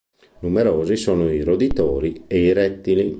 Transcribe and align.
Numerosi 0.39 0.95
sono 0.95 1.29
i 1.31 1.43
roditori 1.43 2.23
e 2.25 2.45
i 2.45 2.53
rettili. 2.53 3.09